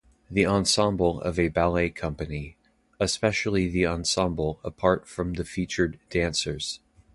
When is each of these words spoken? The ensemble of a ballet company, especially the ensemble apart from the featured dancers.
The 0.31 0.47
ensemble 0.47 1.21
of 1.21 1.37
a 1.37 1.49
ballet 1.49 1.91
company, 1.91 2.57
especially 2.99 3.67
the 3.67 3.85
ensemble 3.85 4.59
apart 4.63 5.07
from 5.07 5.33
the 5.33 5.45
featured 5.45 5.99
dancers. 6.09 6.79